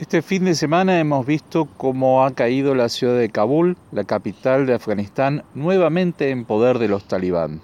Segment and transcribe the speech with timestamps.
[0.00, 4.66] Este fin de semana hemos visto cómo ha caído la ciudad de Kabul, la capital
[4.66, 7.60] de Afganistán, nuevamente en poder de los talibán.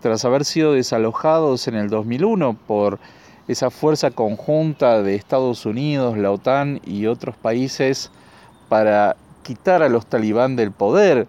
[0.00, 3.00] Tras haber sido desalojados en el 2001 por
[3.48, 8.12] esa fuerza conjunta de Estados Unidos, la OTAN y otros países
[8.68, 11.26] para quitar a los talibán del poder,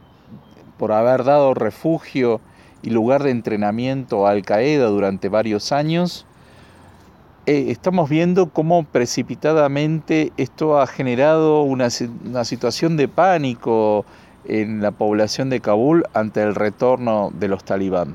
[0.77, 2.39] por haber dado refugio
[2.84, 6.27] y lugar de entrenamiento a Al Qaeda durante varios años,
[7.50, 11.87] eh, estamos viendo cómo precipitadamente esto ha generado una,
[12.24, 14.05] una situación de pánico
[14.46, 18.14] en la población de Kabul ante el retorno de los talibán.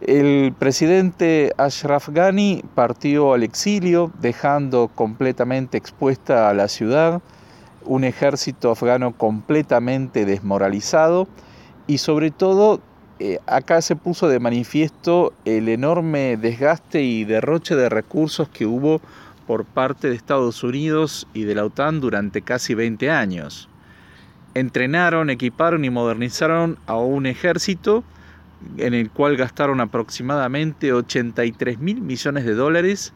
[0.00, 7.22] El presidente Ashraf Ghani partió al exilio, dejando completamente expuesta a la ciudad,
[7.84, 11.28] un ejército afgano completamente desmoralizado
[11.86, 12.80] y sobre todo
[13.20, 19.00] eh, acá se puso de manifiesto el enorme desgaste y derroche de recursos que hubo
[19.46, 23.68] por parte de Estados Unidos y de la OTAN durante casi 20 años.
[24.54, 28.04] Entrenaron, equiparon y modernizaron a un ejército
[28.76, 33.12] en el cual gastaron aproximadamente 83 mil millones de dólares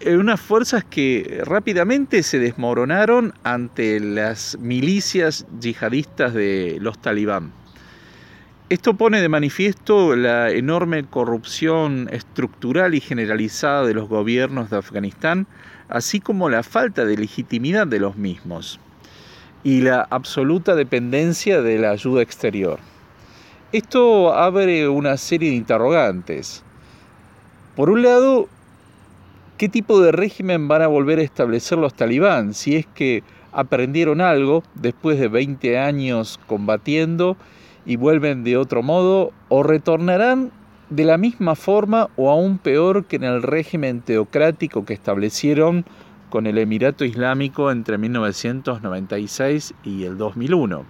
[0.00, 7.59] en unas fuerzas que rápidamente se desmoronaron ante las milicias yihadistas de los talibán.
[8.70, 15.48] Esto pone de manifiesto la enorme corrupción estructural y generalizada de los gobiernos de Afganistán,
[15.88, 18.78] así como la falta de legitimidad de los mismos
[19.64, 22.78] y la absoluta dependencia de la ayuda exterior.
[23.72, 26.62] Esto abre una serie de interrogantes.
[27.74, 28.48] Por un lado,
[29.58, 34.20] ¿qué tipo de régimen van a volver a establecer los talibán si es que aprendieron
[34.20, 37.36] algo después de 20 años combatiendo
[37.90, 40.52] y vuelven de otro modo o retornarán
[40.90, 45.84] de la misma forma o aún peor que en el régimen teocrático que establecieron
[46.28, 50.84] con el Emirato Islámico entre 1996 y el 2001,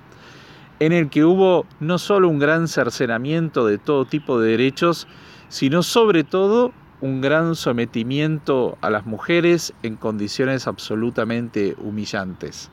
[0.78, 5.08] en el que hubo no solo un gran cercenamiento de todo tipo de derechos,
[5.48, 12.70] sino sobre todo un gran sometimiento a las mujeres en condiciones absolutamente humillantes.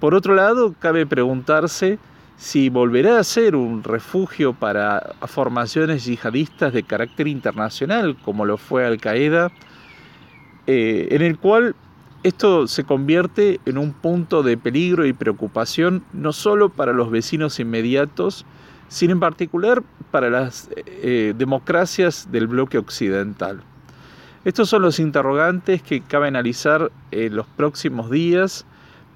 [0.00, 1.98] Por otro lado, cabe preguntarse
[2.36, 8.84] si volverá a ser un refugio para formaciones yihadistas de carácter internacional, como lo fue
[8.84, 9.52] Al Qaeda,
[10.66, 11.74] eh, en el cual
[12.22, 17.58] esto se convierte en un punto de peligro y preocupación no solo para los vecinos
[17.58, 18.46] inmediatos,
[18.88, 23.62] sino en particular para las eh, democracias del bloque occidental.
[24.44, 28.66] Estos son los interrogantes que cabe analizar en los próximos días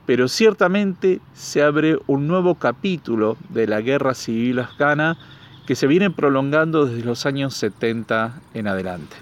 [0.07, 5.19] pero ciertamente se abre un nuevo capítulo de la guerra civil afgana
[5.67, 9.17] que se viene prolongando desde los años 70 en adelante.